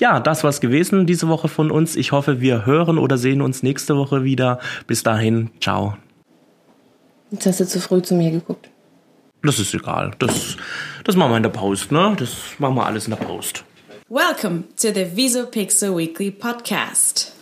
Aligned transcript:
Ja, 0.00 0.20
das 0.20 0.44
war's 0.44 0.60
gewesen 0.60 1.06
diese 1.06 1.28
Woche 1.28 1.48
von 1.48 1.70
uns. 1.70 1.96
Ich 1.96 2.12
hoffe, 2.12 2.40
wir 2.40 2.66
hören 2.66 2.98
oder 2.98 3.18
sehen 3.18 3.42
uns 3.42 3.62
nächste 3.62 3.96
Woche 3.96 4.22
wieder. 4.22 4.60
Bis 4.86 5.02
dahin, 5.02 5.50
ciao. 5.60 5.96
Jetzt 7.30 7.46
hast 7.46 7.60
du 7.60 7.66
zu 7.66 7.80
früh 7.80 8.00
zu 8.00 8.14
mir 8.14 8.30
geguckt. 8.30 8.70
Das 9.42 9.58
ist 9.58 9.74
egal. 9.74 10.12
Das, 10.18 10.56
das 11.04 11.16
machen 11.16 11.32
wir 11.32 11.36
in 11.36 11.42
der 11.42 11.50
Post, 11.50 11.92
ne? 11.92 12.14
Das 12.18 12.30
machen 12.58 12.76
wir 12.76 12.86
alles 12.86 13.06
in 13.06 13.10
der 13.10 13.24
Post. 13.24 13.64
Welcome 14.08 14.64
to 14.80 14.88
the 14.88 15.16
Visopixel 15.16 15.96
Weekly 15.96 16.30
Podcast. 16.30 17.32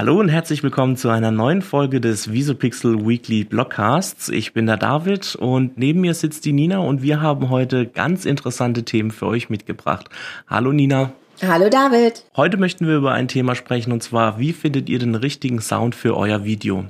Hallo 0.00 0.18
und 0.18 0.30
herzlich 0.30 0.62
willkommen 0.62 0.96
zu 0.96 1.10
einer 1.10 1.30
neuen 1.30 1.60
Folge 1.60 2.00
des 2.00 2.32
Visopixel 2.32 3.06
Weekly 3.06 3.44
Blogcasts. 3.44 4.30
Ich 4.30 4.54
bin 4.54 4.64
der 4.64 4.78
David 4.78 5.36
und 5.36 5.76
neben 5.76 6.00
mir 6.00 6.14
sitzt 6.14 6.46
die 6.46 6.54
Nina 6.54 6.78
und 6.78 7.02
wir 7.02 7.20
haben 7.20 7.50
heute 7.50 7.84
ganz 7.84 8.24
interessante 8.24 8.82
Themen 8.82 9.10
für 9.10 9.26
euch 9.26 9.50
mitgebracht. 9.50 10.08
Hallo 10.48 10.72
Nina. 10.72 11.12
Hallo 11.46 11.68
David. 11.68 12.24
Heute 12.34 12.56
möchten 12.56 12.86
wir 12.86 12.96
über 12.96 13.12
ein 13.12 13.28
Thema 13.28 13.54
sprechen 13.54 13.92
und 13.92 14.02
zwar, 14.02 14.38
wie 14.38 14.54
findet 14.54 14.88
ihr 14.88 14.98
den 14.98 15.16
richtigen 15.16 15.60
Sound 15.60 15.94
für 15.94 16.16
euer 16.16 16.44
Video? 16.44 16.86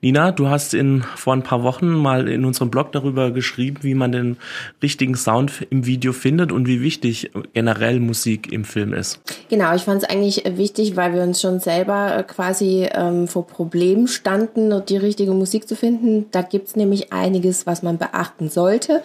Nina, 0.00 0.32
du 0.32 0.48
hast 0.48 0.74
in, 0.74 1.02
vor 1.02 1.32
ein 1.32 1.42
paar 1.42 1.62
Wochen 1.62 1.88
mal 1.88 2.28
in 2.28 2.44
unserem 2.44 2.70
Blog 2.70 2.92
darüber 2.92 3.30
geschrieben, 3.30 3.78
wie 3.82 3.94
man 3.94 4.12
den 4.12 4.36
richtigen 4.82 5.14
Sound 5.16 5.66
im 5.70 5.86
Video 5.86 6.12
findet 6.12 6.52
und 6.52 6.68
wie 6.68 6.80
wichtig 6.80 7.30
generell 7.52 8.00
Musik 8.00 8.52
im 8.52 8.64
Film 8.64 8.92
ist. 8.92 9.20
Genau, 9.48 9.74
ich 9.74 9.82
fand 9.82 10.02
es 10.02 10.08
eigentlich 10.08 10.44
wichtig, 10.56 10.96
weil 10.96 11.14
wir 11.14 11.22
uns 11.22 11.40
schon 11.40 11.60
selber 11.60 12.16
äh, 12.16 12.22
quasi 12.22 12.88
ähm, 12.92 13.26
vor 13.26 13.46
Problemen 13.46 14.08
standen, 14.08 14.84
die 14.86 14.96
richtige 14.96 15.32
Musik 15.32 15.68
zu 15.68 15.76
finden. 15.76 16.26
Da 16.30 16.42
gibt 16.42 16.68
es 16.68 16.76
nämlich 16.76 17.12
einiges, 17.12 17.66
was 17.66 17.82
man 17.82 17.98
beachten 17.98 18.48
sollte. 18.48 19.02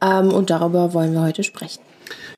Ähm, 0.00 0.32
und 0.32 0.50
darüber 0.50 0.94
wollen 0.94 1.12
wir 1.12 1.22
heute 1.22 1.42
sprechen. 1.42 1.80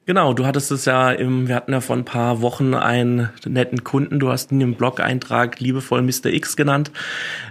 Genau, 0.07 0.35
du 0.35 0.47
hattest 0.47 0.71
es 0.71 0.85
ja 0.85 1.11
im, 1.11 1.49
wir 1.49 1.57
hatten 1.57 1.73
ja 1.73 1.81
vor 1.81 1.97
ein 1.97 2.05
paar 2.05 2.41
Wochen 2.41 2.75
einen 2.75 3.29
netten 3.45 3.83
Kunden, 3.83 4.21
du 4.21 4.31
hast 4.31 4.53
ihn 4.53 4.61
im 4.61 4.75
Blog-Eintrag 4.75 5.59
liebevoll 5.59 6.01
Mr. 6.01 6.27
X 6.27 6.55
genannt, 6.55 6.93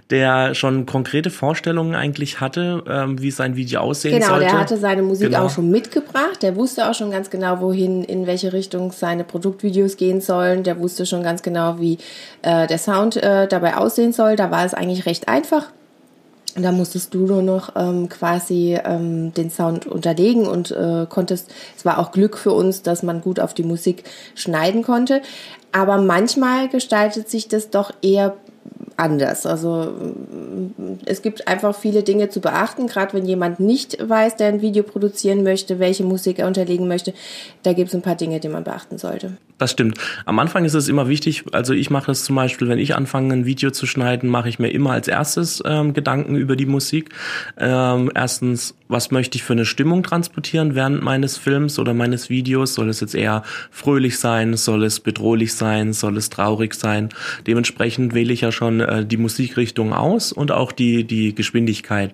der 0.09 0.55
schon 0.55 0.85
konkrete 0.85 1.31
Vorstellungen 1.31 1.95
eigentlich 1.95 2.39
hatte, 2.39 2.81
ähm, 2.87 3.21
wie 3.21 3.31
sein 3.31 3.57
Video 3.57 3.81
aussehen 3.81 4.13
genau, 4.13 4.27
sollte. 4.27 4.45
Genau, 4.45 4.53
der 4.53 4.61
hatte 4.61 4.77
seine 4.77 5.01
Musik 5.01 5.31
genau. 5.31 5.45
auch 5.45 5.49
schon 5.49 5.69
mitgebracht, 5.69 6.41
der 6.43 6.55
wusste 6.55 6.89
auch 6.89 6.93
schon 6.93 7.11
ganz 7.11 7.29
genau, 7.29 7.59
wohin, 7.59 8.05
in 8.05 8.25
welche 8.25 8.53
Richtung 8.53 8.93
seine 8.93 9.25
Produktvideos 9.25 9.97
gehen 9.97 10.21
sollen, 10.21 10.63
der 10.63 10.79
wusste 10.79 11.05
schon 11.05 11.23
ganz 11.23 11.41
genau, 11.41 11.81
wie 11.81 11.97
äh, 12.41 12.67
der 12.67 12.77
Sound 12.77 13.17
äh, 13.17 13.49
dabei 13.49 13.75
aussehen 13.75 14.13
soll, 14.13 14.37
da 14.37 14.49
war 14.49 14.63
es 14.63 14.73
eigentlich 14.73 15.05
recht 15.05 15.27
einfach 15.27 15.67
und 16.55 16.63
da 16.63 16.71
musstest 16.71 17.13
du 17.13 17.25
nur 17.25 17.41
noch 17.41 17.75
ähm, 17.75 18.07
quasi 18.07 18.79
ähm, 18.83 19.33
den 19.33 19.49
Sound 19.49 19.85
unterlegen 19.85 20.47
und 20.47 20.71
äh, 20.71 21.05
konntest, 21.07 21.51
es 21.75 21.83
war 21.83 21.99
auch 21.99 22.11
Glück 22.11 22.37
für 22.37 22.53
uns, 22.53 22.81
dass 22.81 23.03
man 23.03 23.21
gut 23.21 23.41
auf 23.41 23.53
die 23.53 23.63
Musik 23.63 24.05
schneiden 24.35 24.81
konnte. 24.81 25.21
Aber 25.73 25.97
manchmal 25.97 26.69
gestaltet 26.69 27.29
sich 27.29 27.49
das 27.49 27.69
doch 27.69 27.91
eher 28.01 28.35
anders. 28.95 29.45
Also 29.45 29.93
es 31.05 31.21
gibt 31.21 31.47
einfach 31.47 31.75
viele 31.75 32.03
Dinge 32.03 32.29
zu 32.29 32.41
beachten, 32.41 32.87
gerade 32.87 33.13
wenn 33.13 33.25
jemand 33.25 33.59
nicht 33.59 33.97
weiß, 34.01 34.35
der 34.37 34.47
ein 34.47 34.61
Video 34.61 34.83
produzieren 34.83 35.43
möchte, 35.43 35.79
welche 35.79 36.03
Musik 36.03 36.39
er 36.39 36.47
unterlegen 36.47 36.87
möchte. 36.87 37.13
Da 37.63 37.73
gibt 37.73 37.89
es 37.89 37.95
ein 37.95 38.01
paar 38.01 38.15
Dinge, 38.15 38.39
die 38.39 38.49
man 38.49 38.63
beachten 38.63 38.97
sollte. 38.97 39.37
Das 39.57 39.71
stimmt. 39.71 39.97
Am 40.25 40.37
Anfang 40.39 40.65
ist 40.65 40.73
es 40.73 40.89
immer 40.89 41.07
wichtig, 41.07 41.45
also 41.53 41.73
ich 41.73 41.89
mache 41.89 42.11
es 42.11 42.25
zum 42.25 42.35
Beispiel, 42.35 42.67
wenn 42.67 42.77
ich 42.77 42.93
anfange, 42.93 43.33
ein 43.33 43.45
Video 43.45 43.71
zu 43.71 43.85
schneiden, 43.85 44.29
mache 44.29 44.49
ich 44.49 44.59
mir 44.59 44.69
immer 44.69 44.91
als 44.91 45.07
erstes 45.07 45.63
ähm, 45.65 45.93
Gedanken 45.93 46.35
über 46.35 46.57
die 46.57 46.65
Musik. 46.65 47.11
Ähm, 47.57 48.11
erstens, 48.13 48.75
was 48.89 49.11
möchte 49.11 49.37
ich 49.37 49.43
für 49.43 49.53
eine 49.53 49.63
Stimmung 49.63 50.03
transportieren 50.03 50.75
während 50.75 51.01
meines 51.01 51.37
Films 51.37 51.79
oder 51.79 51.93
meines 51.93 52.29
Videos? 52.29 52.73
Soll 52.73 52.89
es 52.89 52.99
jetzt 52.99 53.15
eher 53.15 53.43
fröhlich 53.71 54.19
sein? 54.19 54.57
Soll 54.57 54.83
es 54.83 54.99
bedrohlich 54.99 55.53
sein? 55.53 55.93
Soll 55.93 56.17
es 56.17 56.29
traurig 56.29 56.73
sein? 56.73 57.09
Dementsprechend 57.47 58.13
wähle 58.13 58.33
ich 58.33 58.41
ja 58.41 58.51
schon 58.51 58.81
äh, 58.81 59.05
die 59.05 59.17
Musikrichtung 59.17 59.93
aus 59.93 60.33
und 60.33 60.51
auch 60.51 60.73
die, 60.79 61.03
die 61.03 61.33
Geschwindigkeit. 61.33 62.13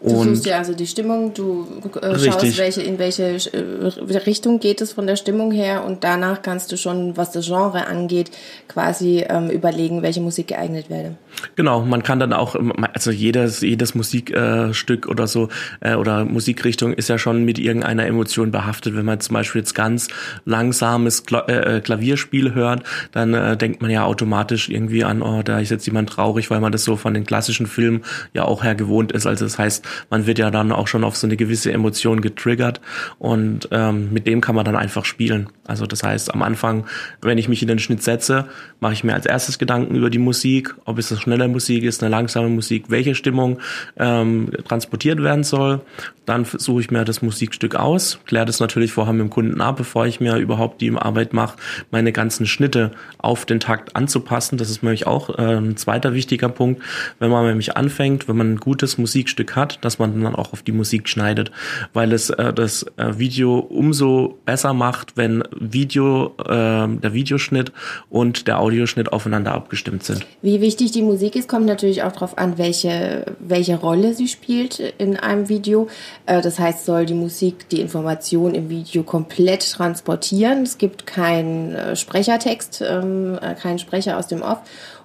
Und 0.00 0.12
du 0.12 0.34
suchst 0.34 0.46
ja 0.46 0.58
also 0.58 0.74
die 0.74 0.86
Stimmung, 0.86 1.34
du 1.34 1.66
äh, 2.00 2.18
schaust, 2.18 2.58
welche, 2.58 2.82
in 2.82 2.98
welche 2.98 3.24
äh, 3.24 4.16
Richtung 4.26 4.60
geht 4.60 4.80
es 4.80 4.92
von 4.92 5.06
der 5.06 5.16
Stimmung 5.16 5.50
her 5.52 5.84
und 5.84 6.04
danach 6.04 6.42
kannst 6.42 6.72
du 6.72 6.76
schon, 6.76 7.16
was 7.16 7.32
das 7.32 7.46
Genre 7.46 7.86
angeht, 7.86 8.30
quasi 8.68 9.24
ähm, 9.28 9.50
überlegen, 9.50 10.02
welche 10.02 10.20
Musik 10.20 10.48
geeignet 10.48 10.90
wäre. 10.90 11.16
Genau, 11.54 11.82
man 11.82 12.02
kann 12.02 12.18
dann 12.18 12.32
auch, 12.32 12.54
ähm, 12.54 12.72
also 12.92 13.10
jedes, 13.10 13.60
jedes 13.60 13.94
Musikstück 13.94 15.06
äh, 15.06 15.08
oder 15.08 15.26
so 15.26 15.48
äh, 15.80 15.94
oder 15.94 16.24
Musikrichtung 16.24 16.92
ist 16.92 17.08
ja 17.08 17.18
schon 17.18 17.44
mit 17.44 17.58
irgendeiner 17.58 18.06
Emotion 18.06 18.50
behaftet. 18.50 18.96
Wenn 18.96 19.04
man 19.04 19.20
zum 19.20 19.34
Beispiel 19.34 19.60
jetzt 19.60 19.74
ganz 19.74 20.08
langsames 20.44 21.24
Kla 21.24 21.40
äh, 21.48 21.76
äh, 21.76 21.80
Klavierspiel 21.80 22.54
hört, 22.54 22.82
dann 23.12 23.58
denkt 23.58 23.82
man 23.82 23.90
ja 23.90 24.04
automatisch 24.04 24.68
irgendwie 24.68 25.04
an, 25.04 25.22
oh, 25.22 25.42
da 25.42 25.60
ist 25.60 25.70
jetzt 25.70 25.86
jemand 25.86 26.10
traurig, 26.10 26.50
weil 26.50 26.60
man 26.60 26.72
das 26.72 26.84
so 26.84 26.96
von 26.96 27.14
den 27.14 27.24
klassischen 27.24 27.66
Filmen 27.66 27.85
ja 28.34 28.44
auch 28.44 28.64
her 28.64 28.74
gewohnt 28.74 29.12
ist. 29.12 29.26
Also 29.26 29.44
das 29.44 29.58
heißt, 29.58 29.86
man 30.10 30.26
wird 30.26 30.38
ja 30.38 30.50
dann 30.50 30.72
auch 30.72 30.88
schon 30.88 31.04
auf 31.04 31.16
so 31.16 31.26
eine 31.26 31.36
gewisse 31.36 31.72
Emotion 31.72 32.20
getriggert 32.20 32.80
und 33.18 33.68
ähm, 33.70 34.12
mit 34.12 34.26
dem 34.26 34.40
kann 34.40 34.54
man 34.54 34.64
dann 34.64 34.76
einfach 34.76 35.04
spielen. 35.04 35.48
Also 35.64 35.86
das 35.86 36.02
heißt, 36.02 36.32
am 36.32 36.42
Anfang 36.42 36.56
Anfang, 36.56 36.86
wenn 37.20 37.38
ich 37.38 37.48
mich 37.48 37.62
in 37.62 37.68
den 37.68 37.78
Schnitt 37.78 38.02
setze, 38.02 38.46
mache 38.80 38.94
ich 38.94 39.04
mir 39.04 39.14
als 39.14 39.26
erstes 39.26 39.58
Gedanken 39.58 39.94
über 39.94 40.10
die 40.10 40.18
Musik, 40.18 40.74
ob 40.84 40.98
es 40.98 41.12
eine 41.12 41.20
schnelle 41.20 41.48
Musik 41.48 41.84
ist, 41.84 42.02
eine 42.02 42.10
langsame 42.10 42.48
Musik, 42.48 42.86
welche 42.88 43.14
Stimmung 43.14 43.58
ähm, 43.98 44.50
transportiert 44.66 45.22
werden 45.22 45.44
soll. 45.44 45.80
Dann 46.24 46.44
suche 46.44 46.80
ich 46.80 46.90
mir 46.90 47.04
das 47.04 47.22
Musikstück 47.22 47.76
aus, 47.76 48.18
kläre 48.26 48.46
das 48.46 48.58
natürlich 48.58 48.92
vorher 48.92 49.12
mit 49.12 49.20
dem 49.20 49.30
Kunden 49.30 49.60
ab, 49.60 49.76
bevor 49.76 50.06
ich 50.06 50.18
mir 50.18 50.36
überhaupt 50.36 50.80
die 50.80 50.90
Arbeit 50.90 51.32
mache, 51.32 51.56
meine 51.90 52.10
ganzen 52.10 52.46
Schnitte 52.46 52.90
auf 53.18 53.44
den 53.44 53.60
Takt 53.60 53.94
anzupassen. 53.94 54.58
Das 54.58 54.70
ist 54.70 54.82
nämlich 54.82 55.06
auch 55.06 55.38
äh, 55.38 55.56
ein 55.58 55.76
zweiter 55.76 56.14
wichtiger 56.14 56.48
Punkt, 56.48 56.82
wenn 57.20 57.30
man 57.30 57.46
nämlich 57.46 57.75
anfängt, 57.76 58.28
wenn 58.28 58.36
man 58.36 58.54
ein 58.54 58.56
gutes 58.56 58.98
Musikstück 58.98 59.56
hat, 59.56 59.84
dass 59.84 59.98
man 59.98 60.22
dann 60.22 60.34
auch 60.34 60.52
auf 60.52 60.62
die 60.62 60.72
Musik 60.72 61.08
schneidet, 61.08 61.50
weil 61.92 62.12
es 62.12 62.30
äh, 62.30 62.52
das 62.52 62.84
äh, 62.96 63.18
Video 63.18 63.58
umso 63.58 64.38
besser 64.44 64.72
macht, 64.72 65.16
wenn 65.16 65.42
Video 65.58 66.34
äh, 66.38 66.46
der 66.46 67.12
Videoschnitt 67.12 67.72
und 68.10 68.46
der 68.46 68.58
Audioschnitt 68.60 69.12
aufeinander 69.12 69.52
abgestimmt 69.52 70.04
sind. 70.04 70.26
Wie 70.42 70.60
wichtig 70.60 70.92
die 70.92 71.02
Musik 71.02 71.36
ist, 71.36 71.48
kommt 71.48 71.66
natürlich 71.66 72.02
auch 72.02 72.12
darauf 72.12 72.38
an, 72.38 72.58
welche, 72.58 73.26
welche 73.38 73.76
Rolle 73.76 74.14
sie 74.14 74.28
spielt 74.28 74.80
in 74.98 75.16
einem 75.16 75.48
Video. 75.48 75.88
Äh, 76.26 76.42
das 76.42 76.58
heißt, 76.58 76.84
soll 76.84 77.06
die 77.06 77.14
Musik 77.14 77.68
die 77.68 77.80
Information 77.80 78.54
im 78.54 78.68
Video 78.68 79.02
komplett 79.02 79.70
transportieren. 79.70 80.62
Es 80.62 80.78
gibt 80.78 81.06
keinen 81.06 81.74
äh, 81.74 81.96
Sprechertext, 81.96 82.82
ähm, 82.86 83.38
äh, 83.40 83.54
keinen 83.54 83.78
Sprecher 83.78 84.18
aus 84.18 84.28
dem 84.28 84.42
Off 84.42 84.58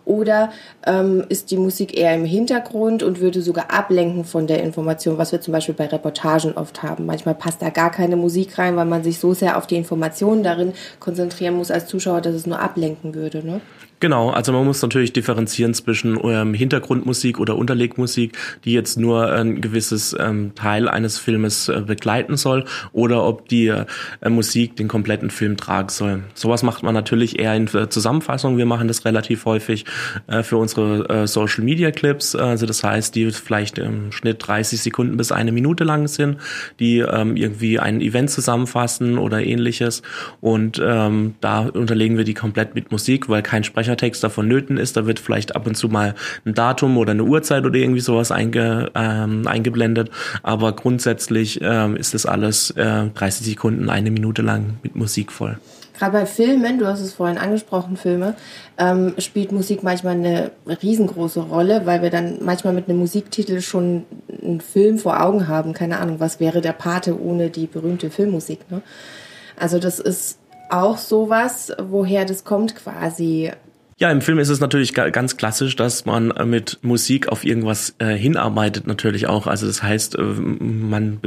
oder 0.06 0.52
ähm, 0.86 1.26
ist 1.30 1.52
die 1.52 1.58
Musik 1.58 1.98
eher 1.98 2.16
im 2.16 2.26
Hintergrund 2.26 3.04
und 3.04 3.20
würde 3.20 3.42
sogar 3.42 3.72
ablenken 3.72 4.26
von 4.26 4.48
der 4.48 4.64
Information, 4.64 5.18
was 5.18 5.32
wir 5.32 5.42
zum 5.42 5.52
Beispiel 5.54 5.76
bei 5.76 5.88
Reportagen 5.88 6.54
oft 6.54 6.84
haben. 6.84 7.06
Manchmal 7.06 7.36
passt 7.36 7.62
da 7.62 7.70
gar 7.70 7.92
keine 7.92 8.16
Musik 8.16 8.58
rein, 8.58 8.76
weil 8.76 8.86
man 8.86 9.04
sich 9.04 9.20
so 9.20 9.34
sehr 9.34 9.58
auf 9.58 9.68
die 9.68 9.76
Informationen 9.76 10.44
darin 10.44 10.74
konzentrieren 11.00 11.56
muss 11.56 11.72
als 11.72 11.88
Zuschauer, 11.88 12.22
dass 12.22 12.36
es 12.36 12.48
nur 12.48 12.60
ablenken 12.60 13.14
würde. 13.16 13.46
Ne? 13.46 13.62
Genau, 14.02 14.32
also 14.32 14.52
man 14.52 14.66
muss 14.66 14.82
natürlich 14.82 15.14
differenzieren 15.14 15.76
zwischen 15.76 16.20
ähm, 16.24 16.56
Hintergrundmusik 16.56 17.40
oder 17.40 17.56
Unterlegmusik, 17.56 18.36
die 18.66 18.74
jetzt 18.74 18.98
nur 18.98 19.32
ein 19.32 19.62
gewisses 19.62 20.16
ähm, 20.20 20.56
Teil 20.56 20.90
eines 20.90 21.20
Filmes 21.20 21.70
äh, 21.70 21.82
begleiten 21.86 22.36
soll, 22.36 22.66
oder 22.94 23.24
ob 23.24 23.48
die 23.48 23.68
äh, 23.68 23.86
Musik 24.28 24.76
den 24.76 24.88
kompletten 24.88 25.30
Film 25.30 25.56
tragen 25.56 25.90
soll. 25.90 26.24
Sowas 26.34 26.64
macht 26.64 26.82
man 26.82 26.96
natürlich 26.96 27.38
eher 27.38 27.56
in 27.56 27.68
äh, 27.68 27.90
Zusammenfassung. 27.90 28.58
Wir 28.58 28.66
machen 28.66 28.88
das 28.88 29.06
relativ 29.06 29.46
häufig 29.46 29.86
äh, 30.26 30.42
für 30.42 30.58
unsere 30.58 31.08
äh, 31.08 31.28
Social 31.28 31.64
Media 31.64 31.92
Clips. 31.92 32.36
Also 32.36 32.66
das 32.66 32.84
heißt, 32.84 33.14
die 33.14 33.30
vielleicht 33.30 33.78
im 33.78 34.12
Schnitt 34.12 34.38
30 34.40 34.82
Sekunden 34.82 35.16
bis 35.16 35.32
eine 35.32 35.52
Minute 35.52 35.84
lang 35.84 36.08
sind, 36.08 36.38
die 36.80 37.00
ähm, 37.02 37.36
irgendwie 37.36 37.78
ein 37.78 38.02
Event 38.02 38.32
zusammenfassen 38.32 39.20
oder 39.20 39.44
ähnliches. 39.44 40.02
Und 40.40 40.82
ähm, 40.84 41.36
da 41.40 41.68
unterlegen 41.68 42.18
wir 42.18 42.24
die 42.24 42.34
komplett 42.34 42.74
mit 42.74 42.92
Musik, 42.92 43.30
weil 43.30 43.44
kein 43.44 43.64
Sprecher 43.64 43.91
Versprechertext 43.92 44.24
davon 44.24 44.48
nöten 44.48 44.78
ist. 44.78 44.98
Da 44.98 45.06
wird 45.06 45.20
vielleicht 45.20 45.56
ab 45.56 45.68
und 45.68 45.76
zu 45.76 45.90
mal 45.90 46.16
ein 46.46 46.54
Datum 46.54 46.98
oder 46.98 47.12
eine 47.12 47.24
Uhrzeit 47.24 47.66
oder 47.66 47.76
irgendwie 47.76 48.00
sowas 48.00 48.32
einge, 48.32 48.92
ähm, 48.96 49.48
eingeblendet. 49.48 50.10
Aber 50.44 50.74
grundsätzlich 50.74 51.60
ähm, 51.62 51.96
ist 51.96 52.14
das 52.14 52.26
alles 52.26 52.72
äh, 52.72 53.08
30 53.14 53.46
Sekunden, 53.46 53.90
eine 53.90 54.12
Minute 54.12 54.42
lang 54.42 54.78
mit 54.84 54.96
Musik 54.96 55.32
voll. 55.32 55.58
Gerade 55.98 56.14
bei 56.14 56.26
Filmen, 56.26 56.80
du 56.80 56.88
hast 56.88 57.02
es 57.02 57.14
vorhin 57.14 57.38
angesprochen, 57.38 57.96
Filme, 57.96 58.34
ähm, 58.80 59.14
spielt 59.20 59.52
Musik 59.52 59.84
manchmal 59.84 60.16
eine 60.16 60.52
riesengroße 60.66 61.42
Rolle, 61.42 61.82
weil 61.86 62.02
wir 62.02 62.10
dann 62.10 62.40
manchmal 62.42 62.74
mit 62.74 62.90
einem 62.90 62.98
Musiktitel 62.98 63.62
schon 63.62 64.06
einen 64.42 64.62
Film 64.62 64.98
vor 64.98 65.22
Augen 65.22 65.48
haben. 65.48 65.74
Keine 65.74 66.00
Ahnung, 66.00 66.20
was 66.20 66.40
wäre 66.40 66.62
der 66.62 66.74
Pate 66.74 67.22
ohne 67.22 67.50
die 67.50 67.68
berühmte 67.68 68.10
Filmmusik. 68.10 68.60
Ne? 68.72 68.82
Also 69.58 69.78
das 69.78 70.00
ist 70.00 70.40
auch 70.72 70.98
sowas, 70.98 71.72
woher 71.78 72.26
das 72.26 72.44
kommt 72.44 72.76
quasi. 72.76 73.52
Ja, 74.02 74.10
im 74.10 74.22
Film 74.22 74.40
ist 74.40 74.50
es 74.50 74.60
natürlich 74.60 74.96
ganz 74.96 75.38
klassisch, 75.38 75.76
dass 75.76 76.06
man 76.06 76.34
mit 76.50 76.80
Musik 76.82 77.28
auf 77.28 77.46
irgendwas 77.46 77.94
äh, 78.00 78.16
hinarbeitet 78.16 78.88
natürlich 78.88 79.28
auch. 79.28 79.46
Also 79.46 79.68
das 79.68 79.84
heißt, 79.84 80.16
äh, 80.16 80.24
man 80.24 81.20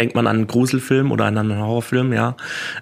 denkt 0.00 0.14
man 0.14 0.26
an 0.26 0.36
einen 0.36 0.46
Gruselfilm 0.46 1.12
oder 1.12 1.26
an 1.26 1.38
einen 1.38 1.58
Horrorfilm, 1.58 2.12
ja. 2.12 2.36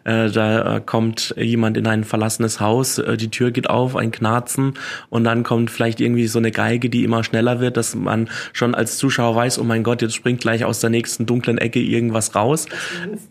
Äh, 0.04 0.30
da 0.30 0.76
äh, 0.76 0.80
kommt 0.80 1.34
jemand 1.36 1.76
in 1.76 1.86
ein 1.86 2.04
verlassenes 2.04 2.60
Haus, 2.60 2.98
äh, 2.98 3.16
die 3.16 3.28
Tür 3.28 3.50
geht 3.50 3.68
auf, 3.68 3.96
ein 3.96 4.10
Knarzen 4.10 4.74
und 5.10 5.24
dann 5.24 5.42
kommt 5.42 5.70
vielleicht 5.70 6.00
irgendwie 6.00 6.26
so 6.28 6.38
eine 6.38 6.50
Geige, 6.50 6.88
die 6.88 7.04
immer 7.04 7.24
schneller 7.24 7.60
wird, 7.60 7.76
dass 7.76 7.94
man 7.94 8.28
schon 8.52 8.74
als 8.74 8.96
Zuschauer 8.98 9.34
weiß, 9.34 9.58
oh 9.58 9.64
mein 9.64 9.82
Gott, 9.82 10.00
jetzt 10.02 10.14
springt 10.14 10.40
gleich 10.40 10.64
aus 10.64 10.80
der 10.80 10.90
nächsten 10.90 11.26
dunklen 11.26 11.58
Ecke 11.58 11.80
irgendwas 11.80 12.34
raus. 12.34 12.66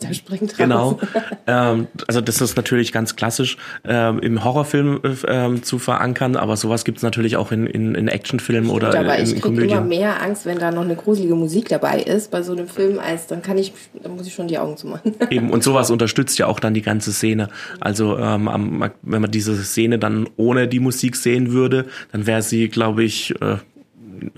Der 0.01 0.13
springt 0.13 0.51
raus. 0.51 0.57
Genau. 0.57 0.99
ähm, 1.47 1.87
also 2.07 2.21
das 2.21 2.41
ist 2.41 2.57
natürlich 2.57 2.91
ganz 2.91 3.15
klassisch 3.15 3.57
äh, 3.87 4.17
im 4.19 4.43
Horrorfilm 4.43 4.99
äh, 5.03 5.61
zu 5.61 5.79
verankern, 5.79 6.35
aber 6.35 6.57
sowas 6.57 6.83
gibt 6.83 6.97
es 6.97 7.03
natürlich 7.03 7.37
auch 7.37 7.51
in, 7.51 7.65
in, 7.65 7.95
in 7.95 8.07
Actionfilmen 8.07 8.69
oder 8.69 8.89
aber 8.89 9.17
in, 9.17 9.29
in 9.29 9.37
in 9.37 9.41
Komödien. 9.41 9.69
Ich 9.69 9.75
immer 9.75 9.81
mehr 9.81 10.21
Angst, 10.21 10.45
wenn 10.45 10.59
da 10.59 10.71
noch 10.71 10.83
eine 10.83 10.95
gruselige 10.95 11.35
Musik 11.35 11.69
dabei 11.69 12.01
ist 12.01 12.31
bei 12.31 12.41
so 12.41 12.51
einem 12.51 12.67
Film, 12.67 12.99
als 12.99 13.27
dann 13.27 13.41
kann 13.41 13.57
ich 13.57 13.73
da 14.01 14.09
muss 14.09 14.27
ich 14.27 14.33
schon 14.33 14.47
die 14.47 14.57
Augen 14.57 14.77
zumachen. 14.77 15.15
Eben, 15.29 15.49
und 15.51 15.63
sowas 15.63 15.89
unterstützt 15.89 16.37
ja 16.39 16.47
auch 16.47 16.59
dann 16.59 16.73
die 16.73 16.81
ganze 16.81 17.13
Szene. 17.13 17.49
Also 17.79 18.17
ähm, 18.17 18.89
wenn 19.01 19.21
man 19.21 19.31
diese 19.31 19.55
Szene 19.63 19.99
dann 19.99 20.29
ohne 20.37 20.67
die 20.67 20.79
Musik 20.79 21.15
sehen 21.15 21.51
würde, 21.51 21.85
dann 22.11 22.25
wäre 22.25 22.41
sie, 22.41 22.69
glaube 22.69 23.03
ich, 23.03 23.39
äh, 23.41 23.57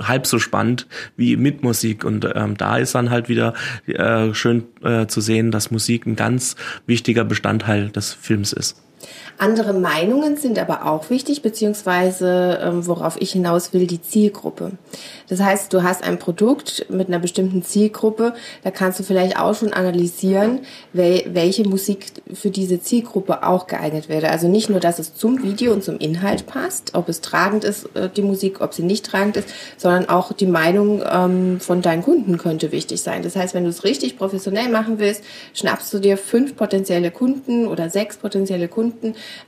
halb 0.01 0.27
so 0.27 0.39
spannend 0.39 0.87
wie 1.15 1.37
mit 1.37 1.63
Musik. 1.63 2.03
Und 2.03 2.27
ähm, 2.35 2.57
da 2.57 2.77
ist 2.77 2.95
dann 2.95 3.09
halt 3.09 3.29
wieder 3.29 3.53
äh, 3.87 4.33
schön 4.33 4.63
äh, 4.83 5.07
zu 5.07 5.21
sehen, 5.21 5.51
dass 5.51 5.71
Musik 5.71 6.05
ein 6.05 6.15
ganz 6.15 6.55
wichtiger 6.85 7.23
Bestandteil 7.23 7.89
des 7.89 8.13
Films 8.13 8.53
ist. 8.53 8.81
Andere 9.37 9.73
Meinungen 9.73 10.35
sind 10.35 10.59
aber 10.59 10.85
auch 10.85 11.09
wichtig, 11.09 11.41
beziehungsweise 11.41 12.59
ähm, 12.61 12.85
worauf 12.85 13.19
ich 13.21 13.31
hinaus 13.31 13.71
will, 13.71 13.87
die 13.87 14.01
Zielgruppe. 14.01 14.71
Das 15.29 15.39
heißt, 15.39 15.71
du 15.71 15.83
hast 15.83 16.03
ein 16.03 16.19
Produkt 16.19 16.87
mit 16.89 17.07
einer 17.07 17.19
bestimmten 17.19 17.63
Zielgruppe, 17.63 18.33
da 18.63 18.71
kannst 18.71 18.99
du 18.99 19.03
vielleicht 19.03 19.39
auch 19.39 19.55
schon 19.55 19.71
analysieren, 19.71 20.59
wel 20.91 21.23
welche 21.31 21.67
Musik 21.67 22.07
für 22.33 22.49
diese 22.49 22.81
Zielgruppe 22.81 23.43
auch 23.43 23.67
geeignet 23.67 24.09
wäre. 24.09 24.29
Also 24.29 24.47
nicht 24.47 24.69
nur, 24.69 24.79
dass 24.79 24.99
es 24.99 25.15
zum 25.15 25.41
Video 25.41 25.71
und 25.71 25.83
zum 25.83 25.99
Inhalt 25.99 26.45
passt, 26.45 26.95
ob 26.95 27.07
es 27.07 27.21
tragend 27.21 27.63
ist, 27.63 27.95
äh, 27.95 28.09
die 28.09 28.21
Musik, 28.21 28.59
ob 28.59 28.73
sie 28.73 28.83
nicht 28.83 29.05
tragend 29.05 29.37
ist, 29.37 29.47
sondern 29.77 30.09
auch 30.09 30.33
die 30.33 30.47
Meinung 30.47 31.01
ähm, 31.09 31.59
von 31.59 31.81
deinen 31.81 32.03
Kunden 32.03 32.37
könnte 32.37 32.71
wichtig 32.73 33.01
sein. 33.01 33.23
Das 33.23 33.35
heißt, 33.35 33.53
wenn 33.53 33.63
du 33.63 33.69
es 33.69 33.83
richtig 33.83 34.17
professionell 34.17 34.69
machen 34.69 34.99
willst, 34.99 35.23
schnappst 35.53 35.93
du 35.93 35.99
dir 35.99 36.17
fünf 36.17 36.55
potenzielle 36.55 37.11
Kunden 37.11 37.67
oder 37.67 37.89
sechs 37.89 38.17
potenzielle 38.17 38.67
Kunden, 38.67 38.88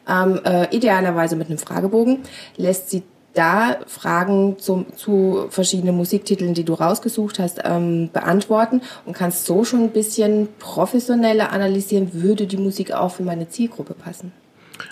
ähm, 0.08 0.40
äh, 0.44 0.76
idealerweise 0.76 1.36
mit 1.36 1.50
einem 1.50 1.58
Fragebogen, 1.58 2.20
lässt 2.58 2.90
sie 2.90 3.04
da 3.34 3.78
Fragen 3.88 4.58
zum, 4.60 4.86
zu 4.96 5.46
verschiedenen 5.50 5.96
Musiktiteln, 5.96 6.54
die 6.54 6.66
du 6.66 6.74
rausgesucht 6.74 7.40
hast, 7.40 7.62
ähm, 7.64 8.10
beantworten 8.12 8.82
und 9.06 9.14
kannst 9.14 9.46
so 9.46 9.64
schon 9.64 9.84
ein 9.84 9.92
bisschen 9.92 10.50
professioneller 10.60 11.52
analysieren, 11.52 12.10
würde 12.14 12.46
die 12.46 12.58
Musik 12.58 12.92
auch 12.92 13.12
für 13.12 13.24
meine 13.24 13.48
Zielgruppe 13.48 13.94
passen. 13.94 14.34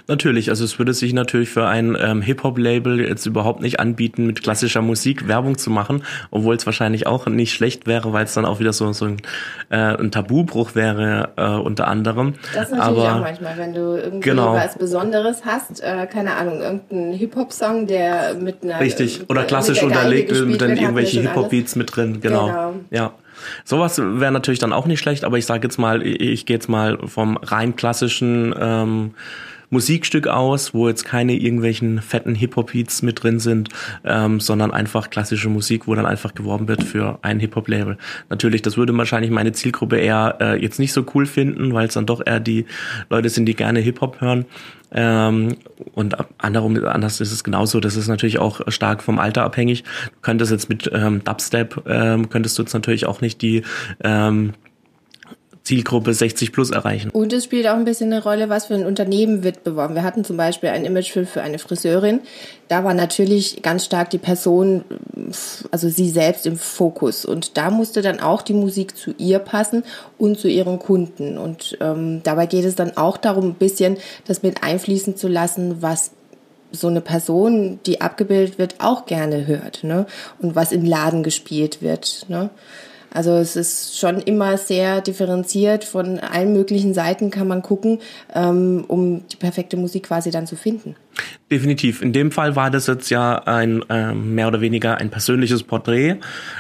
Natürlich, 0.08 0.50
also 0.50 0.64
es 0.64 0.80
würde 0.80 0.94
sich 0.94 1.14
natürlich 1.14 1.50
für 1.50 1.68
ein 1.68 1.98
ähm, 2.00 2.22
Hip-Hop-Label 2.22 3.00
jetzt 3.00 3.26
überhaupt 3.26 3.62
nicht 3.62 3.80
anbieten, 3.80 4.26
mit 4.26 4.44
klassischer 4.44 4.82
Musik 4.82 5.28
Werbung 5.28 5.58
zu 5.58 5.70
machen, 5.70 6.04
obwohl 6.32 6.56
es 6.56 6.66
wahrscheinlich 6.66 7.08
auch 7.08 7.28
nicht 7.28 7.54
schlecht 7.54 7.88
wäre, 7.88 8.14
weil 8.14 8.26
es 8.26 8.34
dann 8.34 8.46
auch 8.46 8.60
wieder 8.60 8.74
so, 8.74 8.92
so 8.94 9.06
ein, 9.06 9.18
äh, 9.70 9.78
ein 9.78 10.12
Tabubruch 10.12 10.76
wäre, 10.76 11.30
äh, 11.36 11.48
unter 11.56 11.88
anderem. 11.88 12.36
Das 12.54 12.72
natürlich 12.72 12.84
Aber, 12.84 13.16
auch 13.16 13.22
manchmal, 13.22 13.58
wenn 13.58 13.74
du 13.74 13.98
irgendwie 13.98 14.30
genau. 14.30 14.54
was 14.54 14.78
Besonderes 14.78 15.44
hast, 15.46 15.82
äh, 15.82 16.08
keine 16.08 16.36
Ahnung, 16.36 16.62
irgendein 16.62 17.14
Hip-Hop-Song, 17.14 17.88
der 17.88 18.36
mit 18.36 18.64
einer... 18.64 18.80
Richtig, 18.80 19.30
oder 19.30 19.44
klassisch 19.44 19.84
unterlegt 19.84 20.34
wird, 20.34 20.48
mit 20.48 20.62
dann 20.62 20.78
irgendwelche 20.78 21.22
Hip-Hop-Beats 21.22 21.76
mit 21.76 21.96
drin, 21.96 22.20
genau. 22.22 22.48
genau. 22.48 22.74
Ja. 22.90 23.14
Sowas 23.64 24.00
wäre 24.00 24.32
natürlich 24.32 24.60
dann 24.60 24.74
auch 24.74 24.86
nicht 24.86 25.00
schlecht, 25.00 25.24
aber 25.24 25.38
ich 25.38 25.46
sage 25.46 25.68
jetzt 25.68 25.78
mal, 25.78 26.06
ich, 26.06 26.20
ich 26.20 26.46
gehe 26.46 26.56
jetzt 26.56 26.70
mal 26.70 26.98
vom 27.06 27.38
rein 27.38 27.76
klassischen 27.76 28.54
ähm, 28.60 29.14
Musikstück 29.70 30.28
aus, 30.28 30.74
wo 30.74 30.88
jetzt 30.88 31.06
keine 31.06 31.36
irgendwelchen 31.36 32.02
fetten 32.02 32.36
Hip-Hop-Beats 32.36 33.02
mit 33.02 33.24
drin 33.24 33.40
sind, 33.40 33.70
ähm, 34.04 34.40
sondern 34.40 34.72
einfach 34.72 35.10
klassische 35.10 35.50
Musik, 35.50 35.88
wo 35.88 35.96
dann 35.96 36.06
einfach 36.06 36.34
geworben 36.34 36.68
wird 36.68 36.84
für 36.84 37.20
ein 37.22 37.40
Hip-Hop-Label. 37.40 37.98
Natürlich, 38.30 38.62
das 38.62 38.78
würde 38.78 38.98
wahrscheinlich 38.98 39.32
meine 39.32 39.52
Zielgruppe 39.52 39.98
eher 39.98 40.38
äh, 40.40 40.62
jetzt 40.62 40.80
nicht 40.80 40.94
so 40.94 41.06
cool 41.14 41.26
finden, 41.26 41.74
weil 41.74 41.88
es 41.88 41.94
dann 41.94 42.06
doch 42.06 42.22
eher 42.26 42.40
die 42.40 42.66
Leute 43.10 43.30
sind, 43.30 43.46
die 43.46 43.56
gerne 43.56 43.80
Hip-Hop 43.80 44.22
hören. 44.22 44.46
Ähm, 44.92 45.58
und 45.94 46.16
anderem, 46.40 46.84
anders 46.86 47.22
ist 47.22 47.32
es 47.32 47.44
genauso. 47.44 47.80
Das 47.80 47.96
ist 47.96 48.08
natürlich 48.08 48.40
auch 48.40 48.62
stark 48.70 49.04
vom 49.04 49.20
Alter 49.20 49.44
abhängig. 49.44 49.84
Du 49.84 50.22
könntest 50.22 50.52
jetzt 50.52 50.70
mit 50.70 50.90
ähm, 50.94 51.24
Dubstep, 51.24 51.84
ähm, 51.88 52.30
könntest 52.30 52.58
du 52.58 52.64
jetzt 52.64 52.74
natürlich 52.74 53.06
auch 53.06 53.22
nicht 53.22 53.42
die 53.42 53.64
ähm, 54.04 54.54
Zielgruppe 55.70 56.16
60 56.16 56.52
plus 56.52 56.72
erreichen. 56.72 57.12
Und 57.12 57.32
es 57.32 57.44
spielt 57.44 57.68
auch 57.68 57.76
ein 57.76 57.86
bisschen 57.86 58.12
eine 58.12 58.24
Rolle, 58.24 58.50
was 58.50 58.66
für 58.66 58.74
ein 58.74 58.88
Unternehmen 58.88 59.44
wird 59.44 59.64
beworben. 59.64 59.94
Wir 59.94 60.02
hatten 60.02 60.24
zum 60.24 60.36
Beispiel 60.36 60.70
einen 60.70 60.84
Imagefilm 60.84 61.28
für 61.28 61.44
eine 61.44 61.60
Friseurin. 61.60 62.22
Da 62.70 62.84
war 62.84 62.96
natürlich 62.96 63.62
ganz 63.62 63.86
stark 63.86 64.10
die 64.10 64.18
Person, 64.18 64.84
also 65.70 65.88
sie 65.88 66.10
selbst 66.10 66.48
im 66.48 66.58
Fokus. 66.58 67.24
Und 67.24 67.56
da 67.56 67.70
musste 67.70 68.02
dann 68.02 68.20
auch 68.20 68.42
die 68.42 68.56
Musik 68.56 68.98
zu 68.98 69.14
ihr 69.20 69.38
passen 69.38 69.84
und 70.18 70.40
zu 70.40 70.48
ihren 70.48 70.80
Kunden. 70.80 71.38
Und 71.38 71.78
ähm, 71.82 72.22
dabei 72.24 72.48
geht 72.48 72.66
es 72.66 72.74
dann 72.74 72.98
auch 72.98 73.18
darum, 73.18 73.50
ein 73.50 73.54
bisschen 73.54 73.98
das 74.26 74.42
mit 74.42 74.64
einfließen 74.64 75.18
zu 75.18 75.28
lassen, 75.28 75.84
was 75.84 76.14
so 76.72 76.88
eine 76.88 77.02
Person, 77.02 77.80
die 77.86 78.02
abgebildet 78.02 78.58
wird, 78.58 78.76
auch 78.80 79.06
gerne 79.06 79.46
hört, 79.46 79.84
ne? 79.84 80.08
Und 80.40 80.56
was 80.56 80.72
im 80.72 80.84
Laden 80.84 81.22
gespielt 81.22 81.84
wird, 81.84 82.26
ne? 82.28 82.50
Also 83.12 83.32
es 83.32 83.56
ist 83.56 84.00
schon 84.00 84.20
immer 84.20 84.58
sehr 84.58 85.02
differenziert. 85.02 85.84
Von 85.84 86.20
allen 86.20 86.54
möglichen 86.54 86.94
Seiten 86.94 87.30
kann 87.30 87.48
man 87.48 87.62
gucken, 87.62 88.00
ähm, 88.34 88.84
um 88.88 89.28
die 89.28 89.38
perfekte 89.38 89.78
Musik 89.78 90.04
quasi 90.04 90.32
dann 90.32 90.48
zu 90.48 90.56
finden. 90.56 90.96
Definitiv. 91.52 92.02
In 92.02 92.14
dem 92.14 92.32
Fall 92.32 92.56
war 92.56 92.70
das 92.70 92.88
jetzt 92.88 93.10
ja 93.10 93.40
ein 93.46 93.84
äh, 93.90 94.14
mehr 94.14 94.48
oder 94.48 94.62
weniger 94.62 94.98
ein 94.98 95.10
persönliches 95.10 95.64
Porträt 95.64 96.18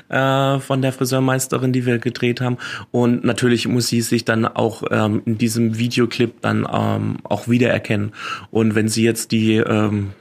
äh, 0.09 0.59
von 0.59 0.81
der 0.81 0.91
Friseurmeisterin, 0.91 1.71
die 1.71 1.85
wir 1.85 1.99
gedreht 1.99 2.41
haben. 2.41 2.57
Und 2.91 3.23
natürlich 3.23 3.67
muss 3.67 3.87
sie 3.87 4.01
sich 4.01 4.25
dann 4.25 4.45
auch 4.45 4.83
ähm, 4.89 5.21
in 5.25 5.37
diesem 5.37 5.77
Videoclip 5.77 6.41
dann 6.41 6.67
ähm, 6.71 7.17
auch 7.23 7.47
wiedererkennen. 7.47 8.11
Und 8.51 8.75
wenn 8.75 8.89
sie 8.89 9.03
jetzt 9.03 9.31
die 9.31 9.57
ähm, 9.57 10.11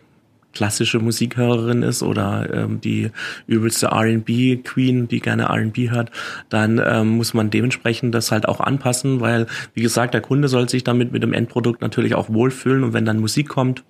klassische 0.58 0.98
Musikhörerin 0.98 1.84
ist 1.84 2.02
oder 2.02 2.52
ähm, 2.52 2.80
die 2.80 3.12
übelste 3.46 3.86
R&B 3.86 4.56
Queen, 4.56 5.06
die 5.06 5.20
gerne 5.20 5.44
R&B 5.44 5.90
hört, 5.90 6.10
dann 6.48 6.82
ähm, 6.84 7.10
muss 7.10 7.32
man 7.32 7.50
dementsprechend 7.50 8.12
das 8.12 8.32
halt 8.32 8.48
auch 8.48 8.58
anpassen, 8.58 9.20
weil 9.20 9.46
wie 9.74 9.82
gesagt, 9.82 10.14
der 10.14 10.20
Kunde 10.20 10.48
soll 10.48 10.68
sich 10.68 10.82
damit 10.82 11.12
mit 11.12 11.22
dem 11.22 11.32
Endprodukt 11.32 11.80
natürlich 11.80 12.16
auch 12.16 12.28
wohlfühlen 12.28 12.82
und 12.82 12.92
wenn 12.92 13.04
dann 13.04 13.20
Musik 13.20 13.48
kommt, 13.48 13.84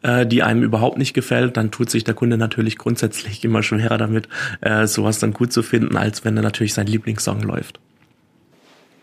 äh, 0.00 0.26
die 0.26 0.42
einem 0.42 0.62
überhaupt 0.62 0.96
nicht 0.96 1.12
gefällt, 1.12 1.58
dann 1.58 1.70
tut 1.70 1.90
sich 1.90 2.02
der 2.02 2.14
Kunde 2.14 2.38
natürlich 2.38 2.78
grundsätzlich 2.78 3.44
immer 3.44 3.62
schwerer 3.62 3.98
damit, 3.98 4.30
äh, 4.62 4.86
sowas 4.86 5.18
dann 5.18 5.34
gut 5.34 5.52
zu 5.52 5.62
finden, 5.62 5.98
als 5.98 6.24
wenn 6.24 6.34
er 6.34 6.42
natürlich 6.42 6.72
sein 6.72 6.86
Lieblingssong 6.86 7.42
läuft. 7.42 7.78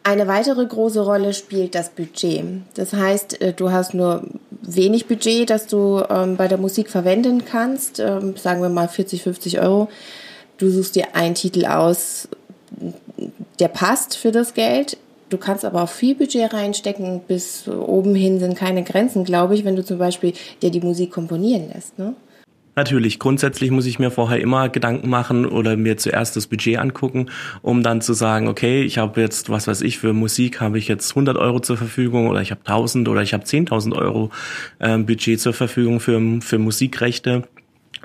Eine 0.03 0.27
weitere 0.27 0.65
große 0.65 1.01
Rolle 1.01 1.34
spielt 1.34 1.75
das 1.75 1.89
Budget. 1.89 2.44
Das 2.75 2.94
heißt, 2.94 3.41
äh, 3.41 3.53
du 3.53 3.72
hast 3.72 3.94
nur 3.94 4.24
wenig 4.62 5.08
Budget, 5.08 5.50
das 5.50 5.68
du 5.68 6.03
ähm, 6.10 6.38
bei 6.38 6.48
der 6.48 6.58
Musik 6.58 6.89
verwenden 6.89 7.46
kannst, 7.46 8.00
ähm, 8.00 8.36
sagen 8.38 8.62
wir 8.62 8.70
mal 8.70 8.88
40, 8.88 9.24
50 9.24 9.60
Euro. 9.60 9.89
Du 10.58 10.70
suchst 10.70 10.96
dir 10.96 11.15
einen 11.15 11.36
Titel 11.36 11.65
aus, 11.65 12.27
der 13.60 13.68
passt 13.68 14.15
für 14.15 14.32
das 14.32 14.53
Geld. 14.53 14.98
Du 15.29 15.38
kannst 15.38 15.63
aber 15.63 15.84
auch 15.84 15.89
viel 15.89 16.15
Budget 16.15 16.53
reinstecken. 16.53 17.22
Bis 17.27 17.68
oben 17.68 18.15
hin 18.15 18.39
sind 18.39 18.58
keine 18.58 18.84
Grenzen, 18.84 19.24
glaube 19.24 19.56
ich, 19.56 19.63
wenn 19.63 19.75
du 19.75 19.86
zum 19.86 20.00
Beispiel 20.00 20.34
dir 20.62 20.72
die 20.72 20.82
Musik 20.82 21.12
komponieren 21.12 21.70
lässt. 21.74 21.98
Ne? 22.00 22.15
Natürlich, 22.79 23.19
grundsätzlich 23.19 23.71
muss 23.71 23.86
ich 23.86 24.00
mir 24.00 24.09
vorher 24.09 24.39
immer 24.39 24.69
Gedanken 24.69 25.09
machen 25.09 25.45
oder 25.45 25.75
mir 25.75 25.98
zuerst 25.98 26.38
das 26.38 26.48
Budget 26.48 26.77
angucken, 26.77 27.25
um 27.62 27.83
dann 27.83 28.00
zu 28.00 28.13
sagen, 28.13 28.48
okay, 28.48 28.83
ich 28.83 28.98
habe 28.98 29.19
jetzt, 29.19 29.50
was 29.50 29.67
weiß 29.67 29.81
ich, 29.81 30.00
für 30.00 30.13
Musik 30.13 30.62
habe 30.62 30.77
ich 30.77 30.88
jetzt 30.88 31.12
100 31.12 31.36
Euro 31.36 31.59
zur 31.59 31.75
Verfügung 31.75 32.29
oder 32.29 32.41
ich 32.41 32.51
habe 32.51 32.62
1000 32.62 33.09
oder 33.09 33.21
ich 33.21 33.33
habe 33.33 33.43
10.000 33.43 33.98
Euro 33.98 34.31
äh, 34.79 34.98
Budget 34.98 35.41
zur 35.41 35.51
Verfügung 35.51 36.00
für, 36.00 36.21
für 36.39 36.57
Musikrechte 36.57 37.50